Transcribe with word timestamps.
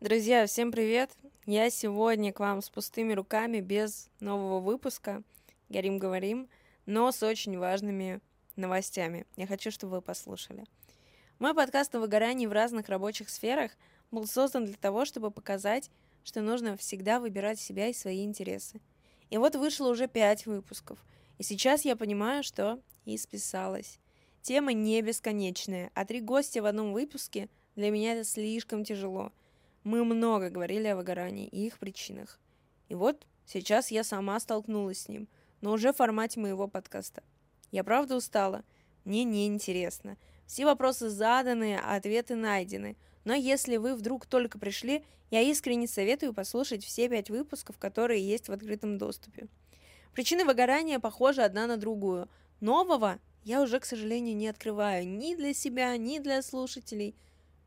Друзья, 0.00 0.46
всем 0.46 0.70
привет! 0.70 1.10
Я 1.44 1.70
сегодня 1.70 2.32
к 2.32 2.38
вам 2.38 2.62
с 2.62 2.70
пустыми 2.70 3.14
руками, 3.14 3.58
без 3.58 4.08
нового 4.20 4.60
выпуска. 4.60 5.24
Горим-говорим, 5.70 6.48
но 6.86 7.10
с 7.10 7.20
очень 7.24 7.58
важными 7.58 8.20
новостями. 8.54 9.26
Я 9.34 9.48
хочу, 9.48 9.72
чтобы 9.72 9.96
вы 9.96 10.02
послушали. 10.02 10.66
Мой 11.40 11.52
подкаст 11.52 11.96
о 11.96 11.98
выгорании 11.98 12.46
в 12.46 12.52
разных 12.52 12.88
рабочих 12.88 13.28
сферах 13.28 13.72
был 14.12 14.28
создан 14.28 14.66
для 14.66 14.76
того, 14.76 15.04
чтобы 15.04 15.32
показать, 15.32 15.90
что 16.22 16.42
нужно 16.42 16.76
всегда 16.76 17.18
выбирать 17.18 17.58
себя 17.58 17.88
и 17.88 17.92
свои 17.92 18.24
интересы. 18.24 18.80
И 19.30 19.36
вот 19.36 19.56
вышло 19.56 19.88
уже 19.88 20.06
пять 20.06 20.46
выпусков. 20.46 21.04
И 21.38 21.42
сейчас 21.42 21.84
я 21.84 21.96
понимаю, 21.96 22.44
что 22.44 22.78
и 23.04 23.18
списалась. 23.18 23.98
Тема 24.42 24.74
не 24.74 25.02
бесконечная, 25.02 25.90
а 25.94 26.04
три 26.04 26.20
гостя 26.20 26.62
в 26.62 26.66
одном 26.66 26.92
выпуске 26.92 27.48
для 27.74 27.90
меня 27.90 28.12
это 28.12 28.22
слишком 28.22 28.84
тяжело– 28.84 29.32
мы 29.84 30.04
много 30.04 30.50
говорили 30.50 30.88
о 30.88 30.96
выгорании 30.96 31.46
и 31.46 31.66
их 31.66 31.78
причинах. 31.78 32.38
И 32.88 32.94
вот 32.94 33.26
сейчас 33.46 33.90
я 33.90 34.04
сама 34.04 34.38
столкнулась 34.40 35.02
с 35.02 35.08
ним, 35.08 35.28
но 35.60 35.72
уже 35.72 35.92
в 35.92 35.96
формате 35.96 36.40
моего 36.40 36.68
подкаста. 36.68 37.22
Я 37.70 37.84
правда 37.84 38.16
устала. 38.16 38.64
Мне 39.04 39.24
неинтересно. 39.24 40.16
Все 40.46 40.64
вопросы 40.64 41.08
заданы, 41.08 41.78
а 41.82 41.96
ответы 41.96 42.34
найдены. 42.34 42.96
Но 43.24 43.34
если 43.34 43.76
вы 43.76 43.94
вдруг 43.94 44.26
только 44.26 44.58
пришли, 44.58 45.04
я 45.30 45.42
искренне 45.42 45.86
советую 45.86 46.32
послушать 46.32 46.84
все 46.84 47.08
пять 47.08 47.30
выпусков, 47.30 47.78
которые 47.78 48.26
есть 48.26 48.48
в 48.48 48.52
открытом 48.52 48.98
доступе. 48.98 49.46
Причины 50.14 50.44
выгорания 50.44 50.98
похожи 50.98 51.42
одна 51.42 51.66
на 51.66 51.76
другую. 51.76 52.28
Нового 52.60 53.18
я 53.44 53.62
уже, 53.62 53.78
к 53.78 53.84
сожалению, 53.84 54.36
не 54.36 54.48
открываю 54.48 55.06
ни 55.06 55.34
для 55.34 55.54
себя, 55.54 55.96
ни 55.96 56.18
для 56.18 56.42
слушателей. 56.42 57.14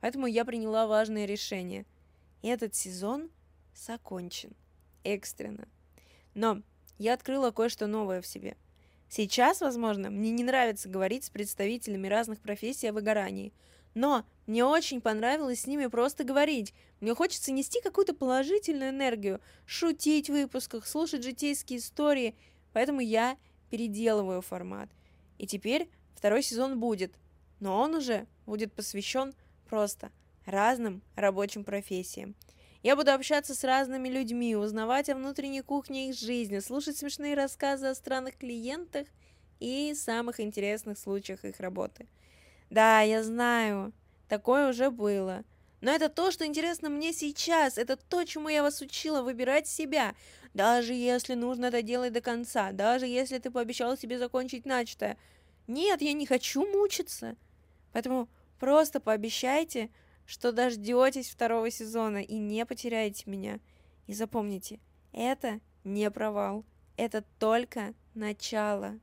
Поэтому 0.00 0.26
я 0.26 0.44
приняла 0.44 0.86
важное 0.86 1.26
решение– 1.26 1.86
этот 2.48 2.74
сезон 2.74 3.30
закончен. 3.74 4.54
Экстренно. 5.04 5.68
Но 6.34 6.62
я 6.98 7.14
открыла 7.14 7.50
кое-что 7.50 7.86
новое 7.86 8.20
в 8.20 8.26
себе. 8.26 8.56
Сейчас, 9.08 9.60
возможно, 9.60 10.10
мне 10.10 10.30
не 10.30 10.44
нравится 10.44 10.88
говорить 10.88 11.24
с 11.24 11.30
представителями 11.30 12.06
разных 12.06 12.40
профессий 12.40 12.86
о 12.86 12.92
выгорании, 12.92 13.52
но 13.94 14.24
мне 14.46 14.64
очень 14.64 15.00
понравилось 15.00 15.62
с 15.62 15.66
ними 15.66 15.86
просто 15.86 16.22
говорить. 16.22 16.74
Мне 17.00 17.14
хочется 17.14 17.50
нести 17.50 17.80
какую-то 17.80 18.14
положительную 18.14 18.90
энергию, 18.90 19.40
шутить 19.66 20.28
в 20.28 20.32
выпусках, 20.32 20.86
слушать 20.86 21.24
житейские 21.24 21.80
истории, 21.80 22.36
поэтому 22.72 23.00
я 23.00 23.36
переделываю 23.70 24.42
формат. 24.42 24.90
И 25.38 25.46
теперь 25.46 25.88
второй 26.14 26.42
сезон 26.42 26.78
будет, 26.78 27.12
но 27.58 27.80
он 27.80 27.94
уже 27.94 28.26
будет 28.46 28.72
посвящен 28.72 29.34
просто 29.68 30.12
разным 30.46 31.02
рабочим 31.16 31.64
профессиям. 31.64 32.34
Я 32.82 32.96
буду 32.96 33.12
общаться 33.12 33.54
с 33.54 33.62
разными 33.62 34.08
людьми, 34.08 34.56
узнавать 34.56 35.10
о 35.10 35.14
внутренней 35.14 35.60
кухне 35.60 36.08
их 36.08 36.16
жизни, 36.16 36.60
слушать 36.60 36.96
смешные 36.96 37.34
рассказы 37.34 37.88
о 37.88 37.94
странных 37.94 38.38
клиентах 38.38 39.06
и 39.58 39.92
самых 39.94 40.40
интересных 40.40 40.98
случаях 40.98 41.44
их 41.44 41.60
работы. 41.60 42.06
Да, 42.70 43.02
я 43.02 43.22
знаю, 43.22 43.92
такое 44.28 44.70
уже 44.70 44.90
было. 44.90 45.44
Но 45.80 45.90
это 45.90 46.08
то, 46.08 46.30
что 46.30 46.46
интересно 46.46 46.88
мне 46.88 47.12
сейчас. 47.12 47.78
Это 47.78 47.96
то, 47.96 48.24
чему 48.24 48.48
я 48.48 48.62
вас 48.62 48.80
учила 48.80 49.22
выбирать 49.22 49.66
себя. 49.66 50.14
Даже 50.52 50.92
если 50.92 51.34
нужно 51.34 51.66
это 51.66 51.82
делать 51.82 52.12
до 52.12 52.20
конца. 52.20 52.72
Даже 52.72 53.06
если 53.06 53.38
ты 53.38 53.50
пообещал 53.50 53.96
себе 53.96 54.18
закончить 54.18 54.66
начатое. 54.66 55.16
Нет, 55.66 56.02
я 56.02 56.12
не 56.12 56.26
хочу 56.26 56.66
мучиться. 56.66 57.36
Поэтому 57.92 58.28
просто 58.58 59.00
пообещайте, 59.00 59.90
что 60.30 60.52
дождетесь 60.52 61.28
второго 61.28 61.72
сезона 61.72 62.18
и 62.18 62.38
не 62.38 62.64
потеряете 62.64 63.28
меня. 63.28 63.58
И 64.06 64.14
запомните, 64.14 64.78
это 65.10 65.58
не 65.82 66.08
провал, 66.08 66.64
это 66.96 67.24
только 67.40 67.94
начало. 68.14 68.96